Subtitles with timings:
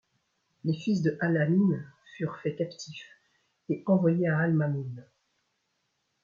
[0.63, 1.79] Les fils de Al-Amîn
[2.17, 3.07] furent faits captifs
[3.69, 5.05] et envoyés à Al-Ma'mûn.